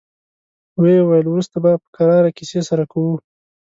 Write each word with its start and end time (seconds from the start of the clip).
ويې 0.81 0.99
ويل: 1.07 1.25
وروسته 1.29 1.57
به 1.63 1.71
په 1.83 1.87
کراره 1.95 2.29
کيسې 2.37 2.61
سره 2.69 2.83
کوو. 2.91 3.15